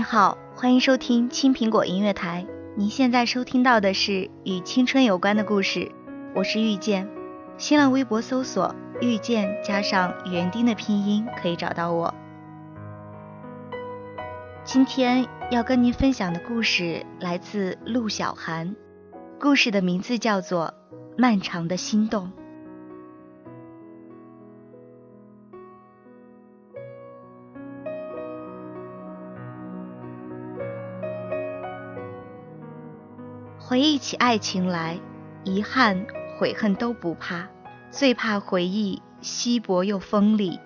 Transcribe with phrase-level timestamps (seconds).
[0.00, 2.46] 你好，欢迎收听青苹果音乐台。
[2.74, 5.92] 您现在收听到的是与青春有关的故事，
[6.34, 7.06] 我是遇见。
[7.58, 12.14] 新浪微博搜索“遇见”加上园丁的拼音，可以找到我。
[14.64, 18.74] 今天要跟您分享的故事来自陆小涵，
[19.38, 20.72] 故事的名字叫做
[21.18, 22.28] 《漫长的心动》。
[33.70, 34.98] 回忆起爱情来，
[35.44, 36.04] 遗憾、
[36.36, 37.46] 悔恨都不怕，
[37.92, 40.58] 最怕回忆稀薄又锋利，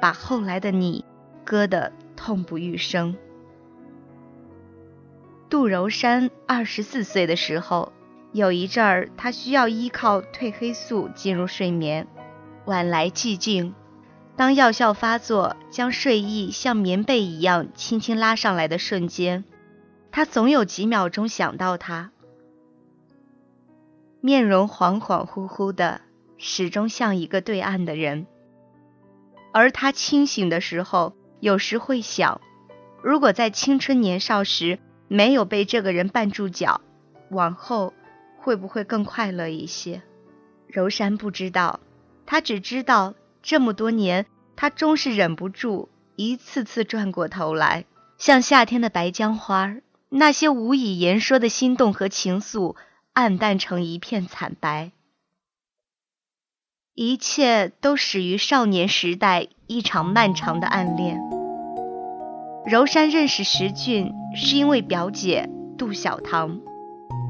[0.00, 1.04] 把后来的你
[1.44, 3.14] 割得痛不欲生。
[5.50, 7.92] 杜柔山二十四岁的时候，
[8.32, 12.06] 有一阵儿，他需要依靠褪黑素进入睡眠。
[12.64, 13.74] 晚来寂静，
[14.34, 19.44] 当药效发作，将睡意像棉被一样轻轻拉上来的瞬间，
[20.10, 22.12] 他总有几秒钟想到他。
[24.26, 26.00] 面容恍恍惚惚的，
[26.36, 28.26] 始终像一个对岸的人。
[29.52, 32.40] 而他清醒的时候，有时会想，
[33.04, 36.80] 如果在青春年少时没有被这个人绊住脚，
[37.30, 37.94] 往后
[38.36, 40.02] 会不会更快乐一些？
[40.66, 41.78] 柔山不知道，
[42.26, 44.26] 他只知道这么多年，
[44.56, 47.84] 他终是忍不住一次次转过头来，
[48.18, 52.74] 像夏天的白姜花儿，那些无以言说的心动和情愫。
[53.16, 54.90] 暗淡成一片惨白，
[56.94, 61.18] 一切都始于少年时代一场漫长的暗恋。
[62.66, 66.60] 柔山认识石俊是因为表姐杜小棠，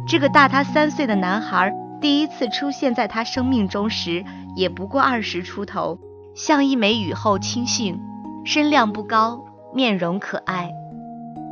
[0.08, 4.24] 这个大他三岁的男孩第一次出现在他生命中时
[4.56, 6.00] 也不过二十出头，
[6.34, 8.00] 像一枚雨后青杏，
[8.44, 10.72] 身量不高，面容可爱，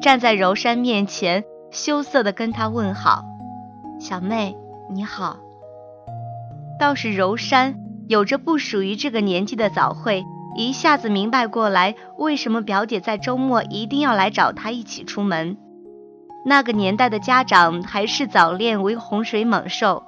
[0.02, 3.22] 站在柔山面前，羞涩地跟他问好。
[4.06, 4.54] 小妹，
[4.90, 5.38] 你好。
[6.78, 7.76] 倒是柔山
[8.06, 10.26] 有着不属于这个年纪的早慧，
[10.58, 15.56] 一下子明白过来，为什么表姐在周末一定要来找她一起出门。
[16.44, 20.02] 那个年代的家长还是早恋为洪水猛兽，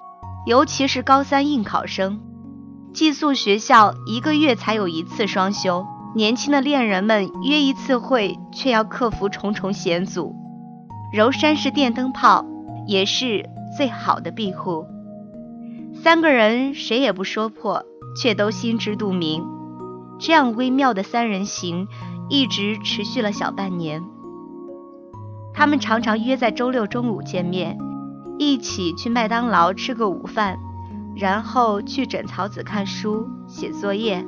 [0.44, 2.20] 尤其是高三应考生，
[2.92, 10.36] 寄宿学校一个月才有一次双休，年轻的恋人们约一次会，却要克服重重险阻。
[11.14, 12.44] 柔山是电灯泡，
[12.86, 13.48] 也是。
[13.76, 14.86] 最好的庇护，
[16.02, 17.84] 三个人谁也不说破，
[18.16, 19.44] 却都心知肚明。
[20.18, 21.88] 这样微妙的三人行，
[22.30, 24.02] 一直持续了小半年。
[25.52, 27.78] 他们常常约在周六中午见面，
[28.38, 30.58] 一起去麦当劳吃个午饭，
[31.14, 34.24] 然后去枕草子看书、写作业。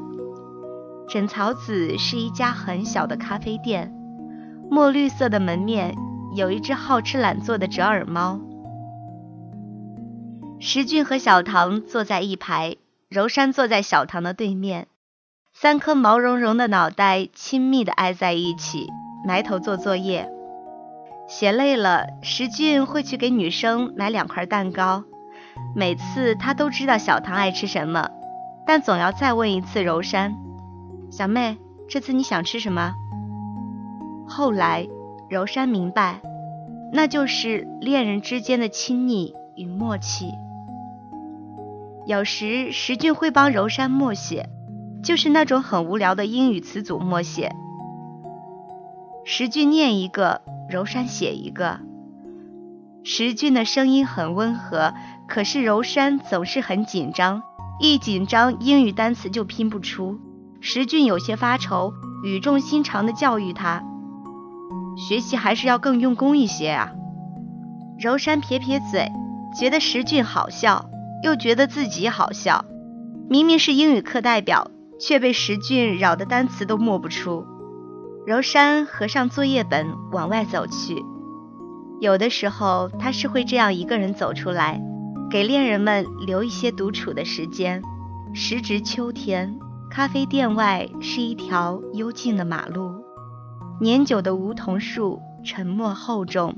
[1.08, 3.94] 枕草子是一家很小的咖啡店，
[4.70, 5.94] 墨绿色的门面
[6.34, 8.38] 有一只好吃懒做的折耳猫。
[10.60, 12.76] 石俊和小唐坐在一排，
[13.08, 14.88] 柔山坐在小唐的对面，
[15.52, 18.88] 三颗毛茸茸的脑袋亲密地挨在一起，
[19.24, 20.28] 埋头做作业。
[21.28, 25.04] 写累了，石俊会去给女生买两块蛋糕。
[25.76, 28.10] 每次他都知道小唐爱吃什么，
[28.66, 30.34] 但总要再问一次柔山
[31.12, 31.56] ：“小妹，
[31.88, 32.94] 这次你想吃什么？”
[34.26, 34.88] 后来，
[35.30, 36.20] 柔山明白，
[36.92, 40.32] 那就是恋人之间的亲昵与默契。
[42.08, 44.48] 有时石俊会帮柔山默写，
[45.04, 47.52] 就是那种很无聊的英语词组默写。
[49.26, 50.40] 石俊念一个，
[50.70, 51.80] 柔山写一个。
[53.04, 54.94] 石俊的声音很温和，
[55.28, 57.42] 可是柔山总是很紧张，
[57.78, 60.18] 一紧张英语单词就拼不出。
[60.62, 61.92] 石俊有些发愁，
[62.24, 63.84] 语重心长地教育他
[64.96, 66.90] ：“学习还是要更用功一些啊。”
[68.00, 69.12] 柔山撇撇嘴，
[69.54, 70.88] 觉得石俊好笑，
[71.22, 72.64] 又觉得自己好笑。
[73.28, 77.44] 明明是英语课代表，却被石俊扰得单词都默不出。
[78.26, 81.02] 柔山合上作业本，往外走去。
[82.00, 84.80] 有的时候，他是会这样一个人走出来，
[85.30, 87.82] 给恋人们留一些独处的时间。
[88.34, 89.58] 时值秋天，
[89.90, 92.92] 咖啡店外是一条幽静的马路，
[93.80, 96.54] 年久的梧桐树沉默厚重，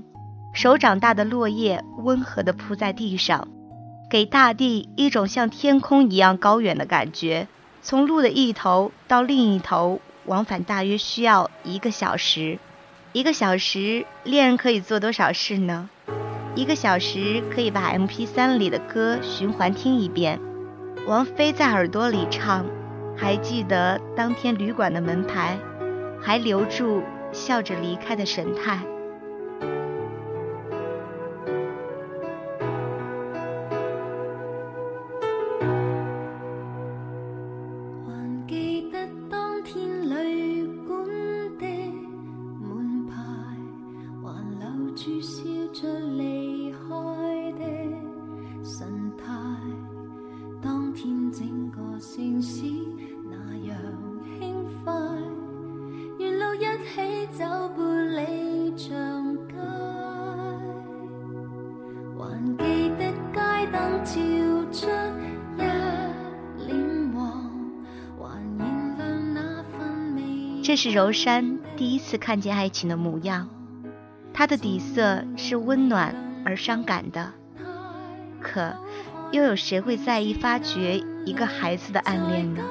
[0.53, 3.49] 手掌大的落叶温和地铺在地上，
[4.11, 7.47] 给大地一种像天空一样高远的感觉。
[7.81, 12.59] 从路的一头到另一头，往返大约需要一个小时。
[13.13, 15.89] 一个小时，恋人可以做多少事呢？
[16.57, 20.41] 一个小时可以把 M P 三里的歌循环听一遍。
[21.07, 22.67] 王菲在耳朵里唱，
[23.17, 25.57] 还记得当天旅馆的门牌，
[26.21, 28.81] 还留住笑着离开的神态。
[70.91, 73.49] 柔山第一次看见爱情的模样，
[74.33, 77.33] 它的底色是温暖而伤感的。
[78.41, 78.75] 可，
[79.31, 82.63] 又有谁会在意发掘一个孩子的暗恋呢？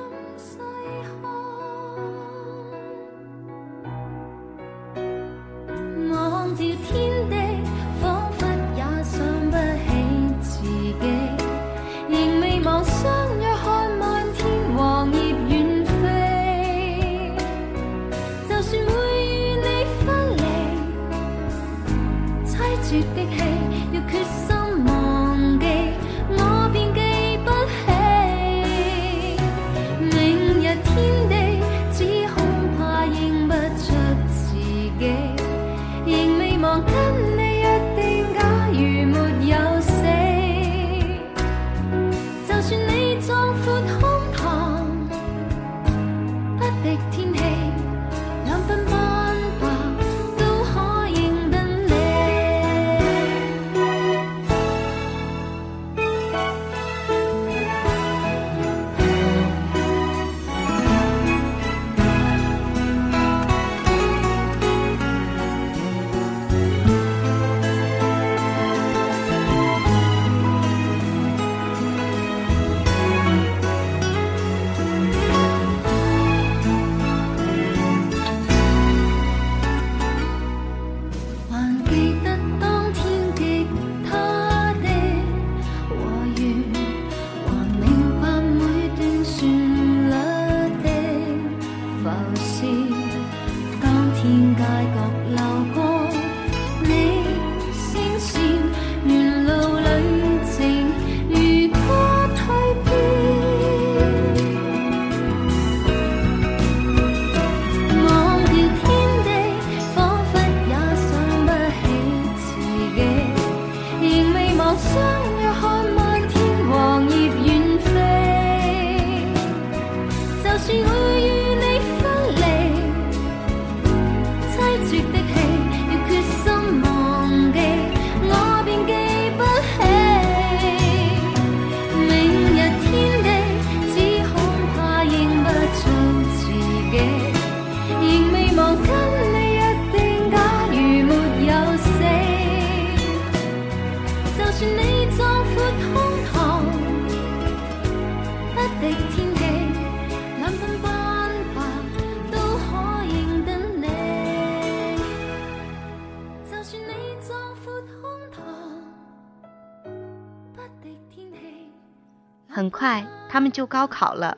[162.50, 164.38] 很快，他们就高考了。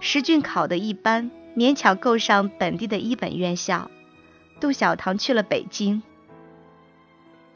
[0.00, 3.90] 石俊考的一般，勉强够上本地的一本院校。
[4.60, 6.02] 杜小棠去了北京。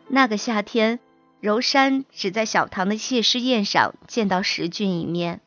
[0.08, 0.98] 那个夏天，
[1.40, 5.40] 柔山只在小唐的谢师宴上见到石俊一面。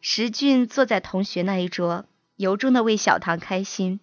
[0.00, 4.00] 石俊坐在同学那一桌，由衷的为小唐开心，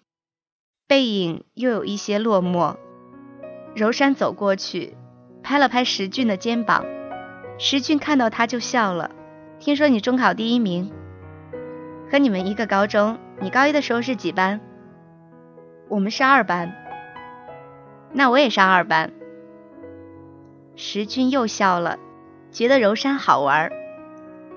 [0.88, 2.78] 背影又有一些落寞。
[3.76, 4.96] 柔山走过去，
[5.42, 6.86] 拍了拍石俊的肩膀，
[7.58, 9.12] 石俊看到他就笑了。
[9.60, 10.92] 听说你中考第一名，
[12.12, 14.62] 和你们一个高中，你高一的时候是几班？
[15.90, 16.74] 我们是二班。
[18.14, 19.12] 那我也上二班。
[20.76, 21.98] 石俊又笑了，
[22.52, 23.72] 觉得柔山好玩。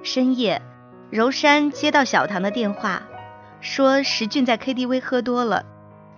[0.03, 0.63] 深夜。
[1.11, 3.03] 柔山接到小唐的电话，
[3.61, 5.65] 说石俊在 KTV 喝多了，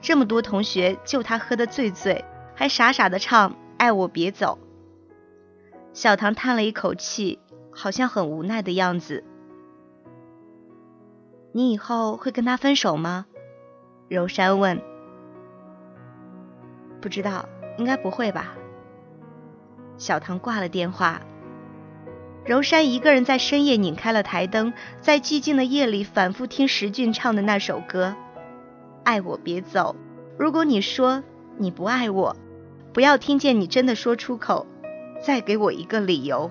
[0.03, 2.25] 这么多同学就他喝得醉醉，
[2.55, 4.59] 还傻傻的唱《爱我别走》。
[5.95, 7.39] 小唐叹了一口气，
[7.73, 9.25] 好像很无奈的样子。
[11.53, 13.27] 你以后会跟他分手吗？
[14.09, 14.81] 柔山问。
[17.01, 17.49] 不知道，
[17.79, 18.55] 应该不会吧。
[19.99, 21.21] 小唐挂了电话。
[22.45, 28.17] 柔山一个人在深夜拧开了台灯，在寂静的夜里反复听石俊唱的那首歌
[29.05, 29.95] ：“爱我别走，
[30.39, 31.23] 如果你说
[31.59, 32.37] 你不爱我，
[32.93, 34.67] 不要听见你真的说出口，
[35.25, 36.51] 再给我一个理由。”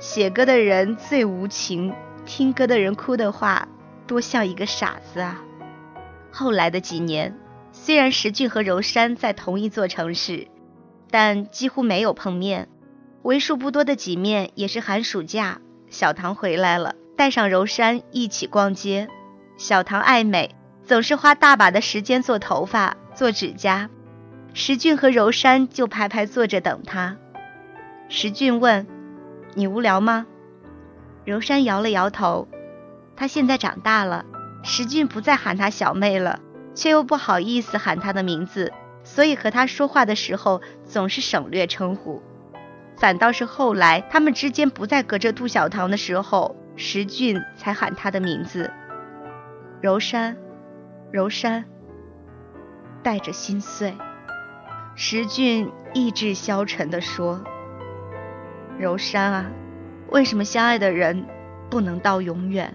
[0.00, 1.92] 写歌的人最无情，
[2.24, 3.68] 听歌的人哭的话，
[4.06, 5.42] 多像一个傻子啊！
[6.32, 7.36] 后来的几年，
[7.70, 10.48] 虽然石俊和柔山在同一座城市，
[11.10, 12.68] 但几乎没有碰面。
[13.20, 19.06] 为数不多的几面，也是寒暑假，小唐回来了，带上柔山一起逛街。
[19.58, 23.90] 小唐爱美，总是花大把的时间做头发、做指甲。
[24.54, 27.18] 石俊和柔山就排排坐着等他。
[28.08, 28.86] 石俊问
[29.54, 30.26] ：“你无聊吗？”
[31.24, 32.48] 柔山摇了摇头。
[33.16, 34.24] 他现在长大了，
[34.62, 36.40] 石俊不再喊他小妹了，
[36.74, 38.72] 却又不好意思喊他的名字，
[39.04, 42.22] 所以和他说话的时候总是省略称呼。
[42.96, 48.70] 反倒是后来，他们之间不再隔着杜小棠的时候，石俊才喊他的名字。
[49.82, 50.36] 柔山，
[51.10, 51.64] 柔山，
[53.02, 53.94] 带着心碎，
[54.94, 57.42] 石俊意志消沉地说
[58.78, 59.50] ：“柔山啊，
[60.08, 61.26] 为什么相爱的人
[61.70, 62.74] 不能到永远？”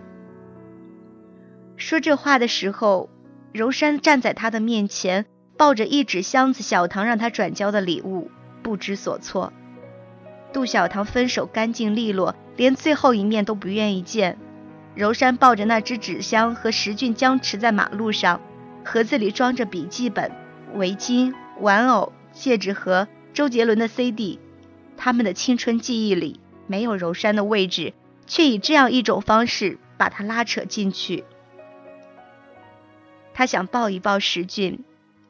[1.78, 3.10] 说这话的时候，
[3.52, 5.26] 柔山站在他的面前，
[5.58, 8.30] 抱着一纸箱子小唐让他转交的礼物，
[8.64, 9.52] 不知所措。
[10.54, 14.38] 杜小唐分手干净利落，连最后一面都不愿意见。
[14.96, 18.40] 柔山抱着那只纸箱和石俊僵持在马路上，
[18.86, 20.32] 盒子里装着笔记本、
[20.76, 24.40] 围巾、玩偶、戒指和周杰伦的 CD。
[24.98, 27.94] 他们的青春记忆里没有柔山的位置，
[28.28, 31.24] 却以这样一种方式把他拉扯进去。
[33.34, 34.84] 他想抱一抱石俊，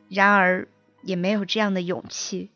[0.10, 0.68] 然而
[1.02, 2.52] 也没有这样的勇气。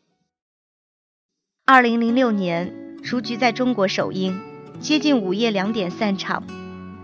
[1.66, 4.40] 二零零六年，《雏菊》在中国首映，
[4.80, 6.44] 接近午夜两点散场。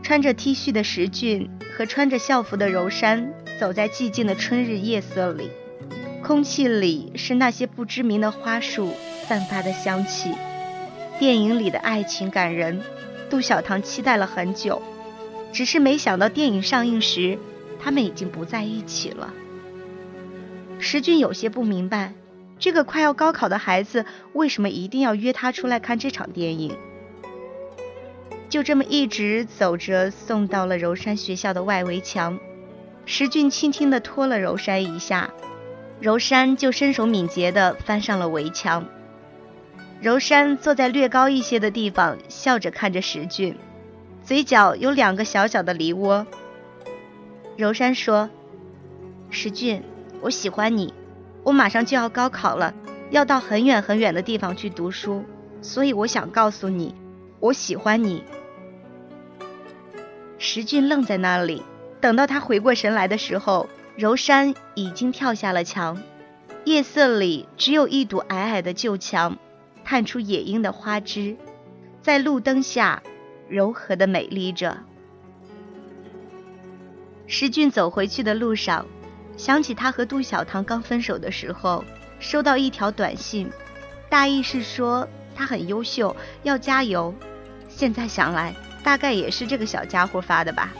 [0.03, 5.51] 穿着 T 恤的石俊和穿着校服的柔山走在寂静的春日夜色里，
[6.26, 8.92] 空气里是那些不知名的花束
[9.28, 10.35] 散发的香气。
[11.21, 12.83] 电影里的爱情感人，
[13.30, 14.83] 杜小棠期待了很久，
[15.52, 17.38] 只是没想到电影上映时，
[17.78, 19.33] 他们已经不在一起了。
[20.80, 22.12] 石俊有些不明白。
[22.59, 26.76] 这个快要高考的孩子，为什么一定要约他出来看这场电影？
[28.49, 32.37] 就这么一直走着，送到了柔山学校的外围墙。
[33.04, 35.33] 石俊轻轻地拖了柔山一下，
[36.00, 38.87] 柔山就身手敏捷地翻上了围墙。
[40.00, 43.57] 柔山坐在略高一些的地方，笑着看着石俊，
[44.23, 46.26] 嘴角有两个小小的梨窝。
[47.57, 48.29] 柔山说
[49.31, 49.83] ：“石俊，
[50.21, 50.93] 我喜欢你。”
[51.43, 52.75] 我马上就要高考了，
[53.11, 55.25] 要到很远很远的地方去读书，
[55.62, 56.95] 所以我想告诉你，
[57.41, 58.23] 我喜欢你。
[60.38, 61.62] 石俊愣在那里，
[62.00, 66.03] 等到他回过神来的时候，柔山已经跳下了墙，
[66.65, 69.38] 夜色里只有一堵矮矮的旧墙，
[69.85, 71.37] 探出野樱的花枝，
[72.03, 73.03] 在路灯下
[73.49, 74.79] 柔和的美丽着。
[77.26, 78.87] 石俊走回去的路上。
[79.37, 81.85] 想起他和杜小棠刚分手的时候，
[82.19, 83.50] 收到一条短信，
[84.09, 87.15] 大意是说他很优秀，要加油。
[87.69, 90.73] 现在想来，大概也是这个小家伙发的吧。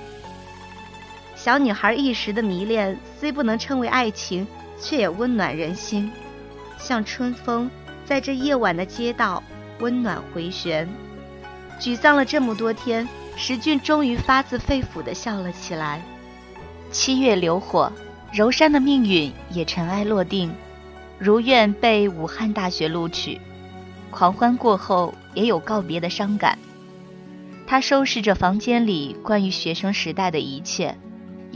[1.47, 4.45] 小女孩一时的迷恋，虽不能称为爱情，
[4.81, 6.11] 却也温暖人心，
[6.77, 7.71] 像春风
[8.05, 9.41] 在这夜晚的街道
[9.79, 10.89] 温暖回旋。
[11.79, 16.03] 沮丧了这么多天，石俊终于发自肺腑地笑了起来。
[16.91, 17.93] 七月流火。
[18.33, 20.53] 柔山的命运也尘埃落定，
[21.17, 23.41] 如愿被武汉大学录取。
[24.11, 26.59] 狂欢过后，也有告别的伤感。
[27.69, 30.99] 他收拾着房间里关于学生时代的一切，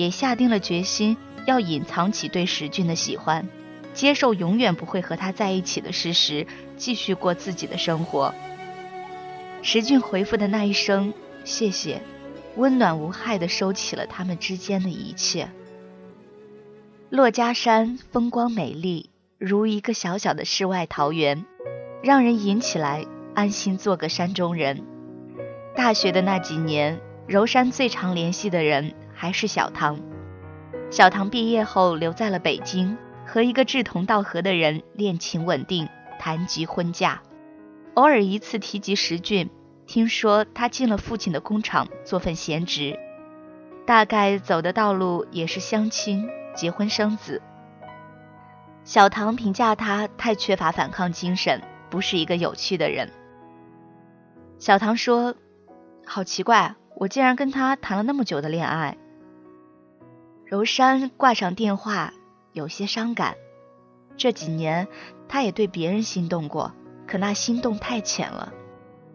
[0.01, 1.15] 也下定了决心
[1.45, 3.47] 要隐藏起对石俊的喜欢，
[3.93, 6.47] 接受永远不会和他在一起的事实，
[6.79, 8.35] 继续过自己的生活。
[9.61, 11.13] 石俊回复的那一声
[11.45, 12.01] “谢谢”，
[12.57, 15.51] 温暖无害地收起了他们之间的一切。
[17.11, 21.45] 珞珈山风光美丽，如一个小小的世外桃源，
[22.03, 23.05] 让人引起来
[23.35, 24.83] 安心做个山中人。
[25.77, 30.01] 大学的那几年，柔山最常联系的人还是小唐。
[30.91, 32.97] 小唐毕业后留在了北京，
[33.27, 37.21] 和一个志同道合的人恋情稳定，谈及婚嫁。
[37.97, 39.51] 偶尔一次提及石俊，
[39.87, 42.99] 听说他进了父亲的工厂做份闲职，
[43.87, 47.43] 大概走的道路也是相亲、结婚生子。
[48.85, 51.61] 小唐评价他太缺乏反抗精神，
[51.91, 53.11] 不是一个有趣的人。
[54.59, 55.35] 小唐说
[56.07, 58.97] ：“好奇怪，我竟然跟他谈了那么久的恋爱。”
[60.51, 62.13] 柔山挂上电话，
[62.53, 63.37] 有些伤感。
[64.17, 64.89] 这几年，
[65.29, 66.75] 他也对别人心动过。
[67.07, 68.53] 可那心动太浅了，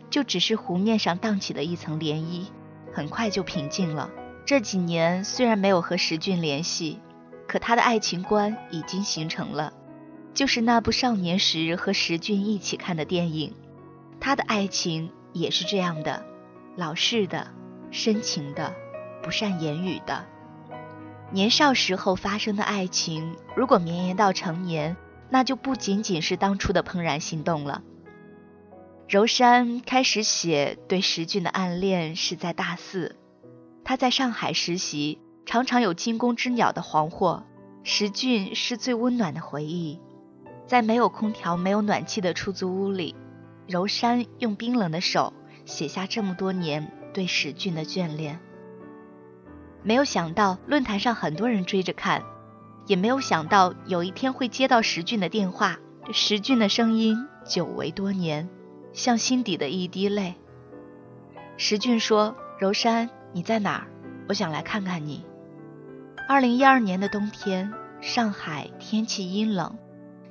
[0.10, 2.46] 就只是湖面上荡起的一层涟漪，
[2.94, 4.10] 很快就平静了。
[4.46, 7.01] 这几年虽然没有和石俊联系，
[7.50, 9.74] 可他的爱情观已经形成了，
[10.34, 13.54] 就是那部少年时和石俊一起看的电影。
[14.22, 16.25] 他的爱情也是这样的，
[16.77, 17.48] 老式的、
[17.92, 18.74] 深情的、
[19.22, 20.25] 不善言语的。
[21.32, 24.96] 年少时候发生的爱情，如果绵延到成年。
[25.27, 27.82] 那就不仅仅是当初的怦然心动了。
[29.10, 33.15] 柔山开始写对石俊的暗恋是在大四，
[33.84, 37.41] 他在上海实习，常常有惊弓之鸟的惶惑。
[37.84, 40.00] 石俊是最温暖的回忆，
[40.67, 43.15] 在没有空调、没有暖气的出租屋里，
[43.67, 45.34] 柔山用冰冷的手
[45.65, 48.39] 写下这么多年对石俊的眷恋。
[49.86, 52.24] 没有想到论坛上很多人追着看。
[52.88, 55.80] 也没有想到有一天会接到石俊的电话，
[56.12, 58.48] 石俊的声音久违多年，
[58.93, 60.36] 像心底的一滴泪。
[61.58, 63.88] 石俊说：“柔山，你在哪儿？
[64.30, 65.26] 我想来看看你。”
[66.30, 69.76] 二零一二年的冬天，上海天气阴冷，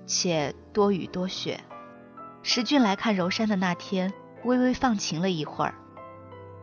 [0.07, 1.61] 且多雨多雪。
[2.45, 4.13] 石俊来看柔山的那天，
[4.45, 5.75] 微微放晴了一会儿。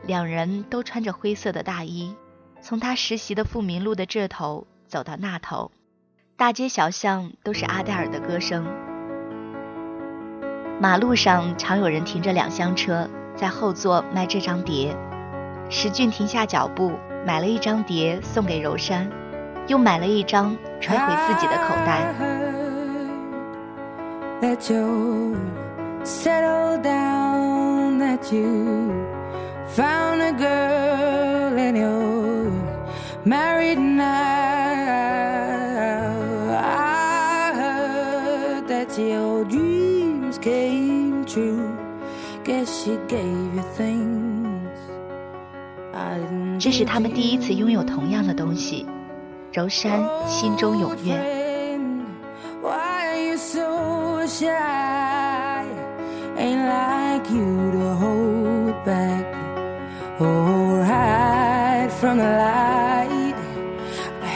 [0.06, 2.16] 两人都穿着灰色的大衣，
[2.62, 5.72] 从他实习的富民路的这头走到那头。
[6.38, 8.66] 大街小巷都是阿黛尔的歌声，
[10.80, 14.96] 马路上常有人停着两厢车，在后座卖这张碟。
[15.70, 16.94] 石俊停下脚步，
[17.26, 19.10] 买了一张碟送给柔山，
[19.68, 22.14] 又买了一张揣回自己的口袋。
[46.60, 48.88] 这是他们第一次拥有同样的东西，
[49.54, 51.42] 柔山心中踊跃。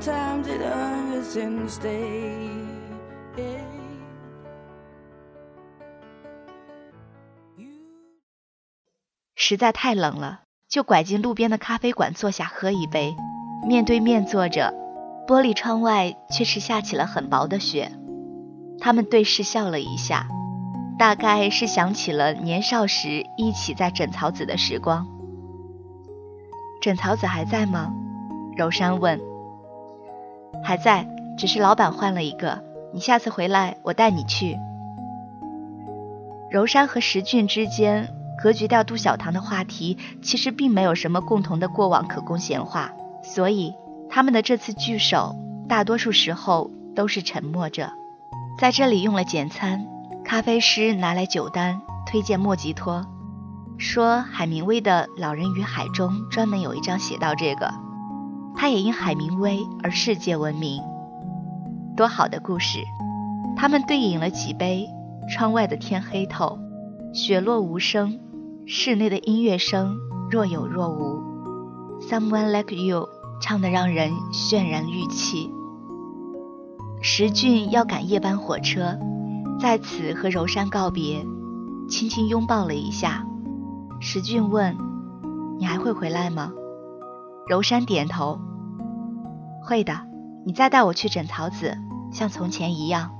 [0.00, 1.94] S t a
[3.36, 3.58] y
[9.34, 13.14] 实在太冷了，就拐进路边的咖啡馆坐下喝一杯。
[13.66, 14.74] 面对面坐着，
[15.26, 17.92] 玻璃窗外却是下起了很薄的雪。
[18.80, 20.26] 他们对视笑了一下，
[20.98, 25.06] 大概是想起了年少时一起在枕草子的时光。
[26.82, 27.92] 枕草子还在吗？
[28.56, 29.33] 柔山问。
[30.62, 31.06] 还在。
[31.36, 32.62] 只是老板换了一个。
[32.92, 34.56] 你下次回来，我带你去。
[36.48, 42.92] 柔山和石俊之间隔绝掉杜小棠的话题，其实并没有什么共同的过往可供闲话，
[43.24, 43.74] 所以
[44.08, 45.34] 他们的这次聚首，
[45.68, 47.90] 大多数时候都是沉默着。
[48.60, 49.84] 在这里用了简餐，
[50.24, 53.04] 咖啡师拿来酒单，推荐莫吉托，
[53.76, 57.74] 说海明威的《老人与海》中专门有一章写到这个，
[58.56, 60.80] 他也因海明威而世界闻名。
[61.96, 62.80] 多好的故事！
[63.56, 64.88] 他们对饮了几杯，
[65.28, 66.58] 窗外的天黑透，
[67.12, 68.18] 雪落无声，
[68.66, 69.96] 室内的音乐声
[70.30, 71.22] 若有若无。
[72.00, 73.08] Someone like you
[73.40, 75.50] 唱得让人泫然欲泣。
[77.00, 78.98] 石俊要赶夜班火车，
[79.60, 81.24] 在此和柔山告别，
[81.88, 83.24] 轻轻拥抱了一下。
[84.00, 84.76] 石俊问
[85.58, 86.50] ：“你还会回来吗？”
[87.46, 88.40] 柔山点头
[89.62, 90.06] ：“会的。”
[90.46, 91.78] 你再带我去枕草子，
[92.12, 93.14] 像从前一样，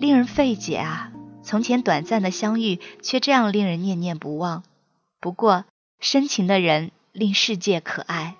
[0.00, 1.12] 令人费解啊！
[1.44, 4.64] 从前短暂的相遇，却这样令人念念不忘。
[5.20, 5.64] 不过
[6.00, 8.34] 深情的人令世界可爱。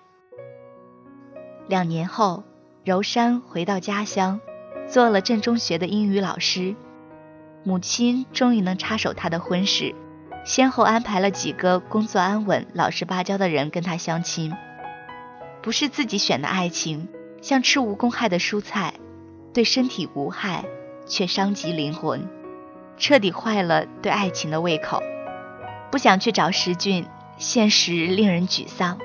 [1.68, 2.42] 两年后，
[2.84, 4.40] 柔山回到家乡，
[4.88, 6.74] 做了镇中学的英语老师。
[7.62, 9.94] 母亲终于能插手他的婚事，
[10.44, 14.52] 先后安排了几个工作安稳、老实巴交的人跟他相亲。
[15.62, 17.08] 不是自己选的爱情，
[17.40, 18.94] 像吃无公害的蔬菜，
[19.54, 20.64] 对身体无害，
[21.06, 22.28] 却伤及灵魂，
[22.96, 25.00] 彻底坏了对爱情的胃口。
[25.92, 27.06] 不想去找石俊，
[27.38, 28.98] 现实令人沮丧。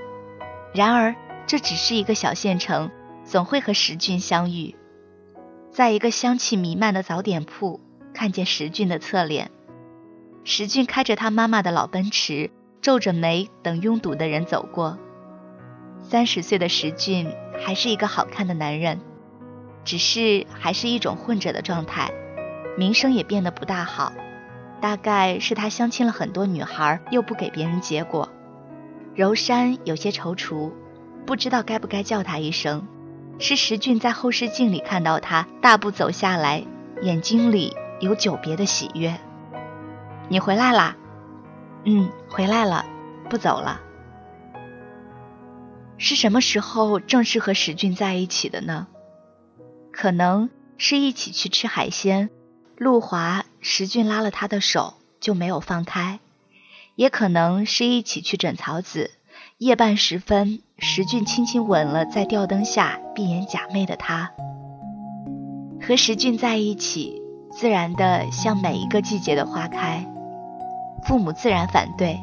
[0.73, 2.89] 然而，这只是一个小县城，
[3.23, 4.75] 总会和石俊相遇。
[5.71, 7.79] 在一个香气弥漫的早点铺，
[8.13, 9.51] 看见石俊的侧脸。
[10.49, 14.97] 石俊开着他妈妈的老奔驰，皱着眉等拥堵的人走过。
[16.01, 17.29] 三十岁的石俊
[17.59, 19.01] 还是一个好看的男人，
[19.83, 22.09] 只是还是一种混着的状态，
[22.77, 24.13] 名声也变得不大好。
[24.79, 28.29] 大概是他相亲了很多女孩，又不给别人结果。
[29.15, 30.71] 柔山有些踌躇，
[31.25, 32.87] 不知道该不该叫他一声。
[33.37, 36.63] 是石俊在后视镜里看到他大步走下来，
[37.01, 39.13] 眼睛里有久别的喜悦。
[40.29, 40.95] 你回来啦？
[41.85, 42.85] 嗯，回来了，
[43.29, 43.81] 不走了。
[45.97, 48.87] 是什么时候正式和石俊在一起的呢？
[49.91, 52.29] 可能是一起去吃海鲜，
[52.75, 56.19] 路滑，石俊拉了他的手就没有放开；
[56.95, 59.11] 也可能是一起去枕草子，
[59.57, 64.31] 夜半时分，石俊轻轻吻了在吊灯下闭眼假寐的他。
[65.81, 70.05] 和石俊在一起，自然的像每一个季节的花开。
[71.07, 72.19] 父母自然反对，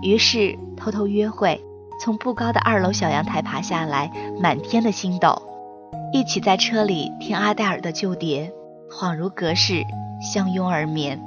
[0.00, 1.60] 于是偷偷约会。
[2.00, 5.42] 从不高的二楼小阳台爬下来，满天的星斗，
[6.12, 8.52] 一起在车里听阿黛尔的旧碟，
[8.88, 9.82] 恍如隔世，
[10.22, 11.20] 相拥而眠。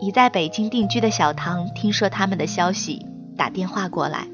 [0.00, 3.04] 已在北京定居的小唐听说他们的消息，
[3.36, 4.26] 打电话过来：“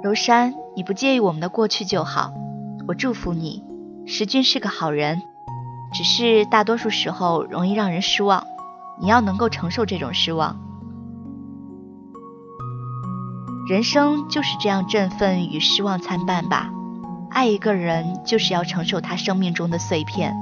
[0.00, 2.32] 柔山，你不介意我们的过去就好，
[2.86, 3.64] 我祝福你。
[4.06, 5.20] 石军是个好人，
[5.92, 8.46] 只是大多数时候容易让人失望，
[9.00, 10.60] 你要能够承受这种失望。”
[13.68, 16.70] 人生就是这样振奋与失望参半吧。
[17.30, 20.36] 爱一个人就是要承受他生命中的碎片。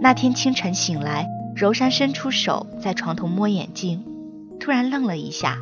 [0.00, 4.02] 那天清晨醒来，柔山伸出手在床头摸眼镜，
[4.58, 5.58] 突然愣了一下，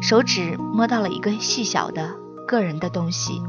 [0.00, 2.14] 手指摸到了一个细小的
[2.46, 3.40] 个人的东西，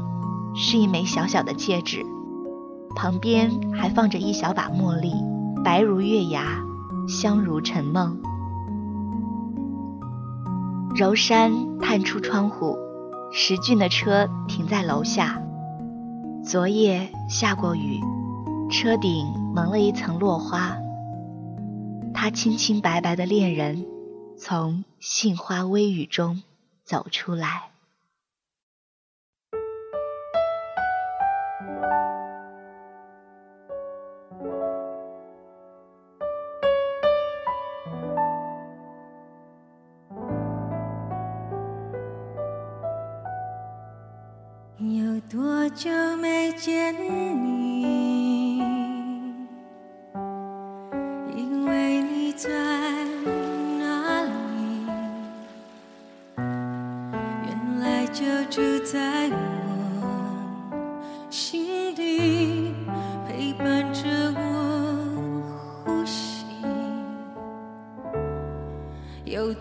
[0.54, 2.04] 是一枚小小的戒指，
[2.94, 5.12] 旁边还放着一小把茉莉，
[5.64, 6.62] 白如月牙，
[7.08, 8.20] 香如沉梦。
[10.94, 12.76] 柔山探出窗户，
[13.32, 15.40] 石俊的车停在楼下。
[16.44, 18.00] 昨夜下过雨，
[18.70, 20.76] 车顶蒙了一层落花。
[22.12, 23.86] 他清清白白的恋人，
[24.36, 26.42] 从杏花微雨中
[26.84, 27.69] 走出来。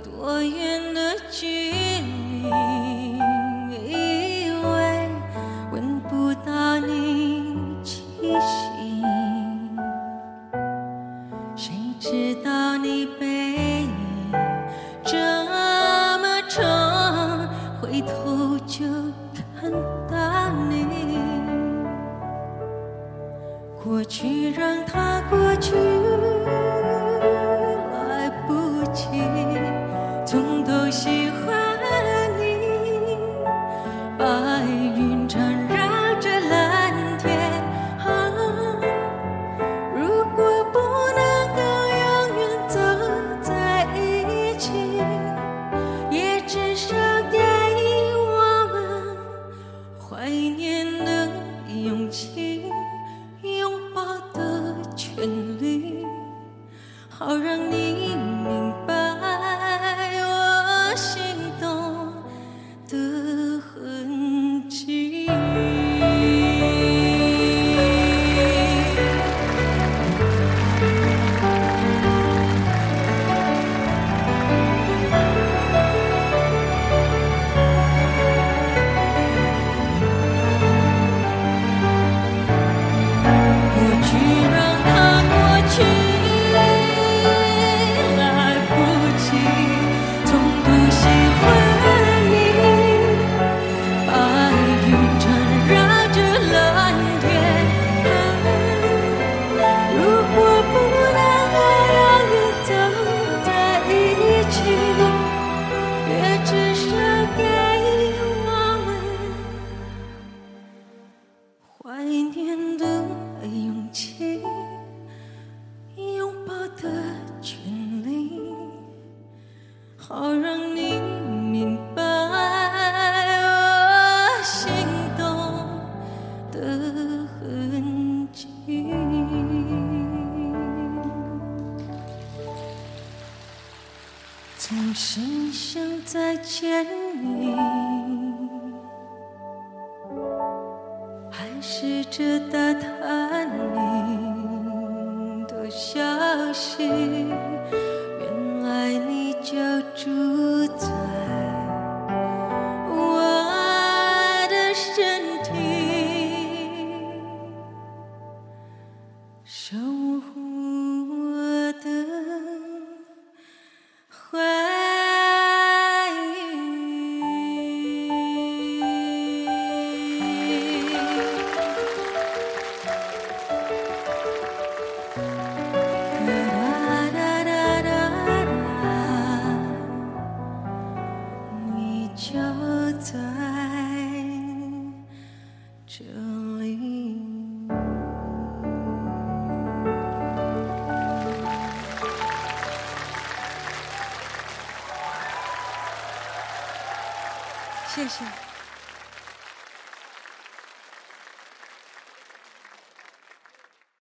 [0.04, 1.79] 多远的距离？